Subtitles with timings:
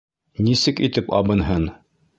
[0.47, 1.73] Нисек итеп абынһын?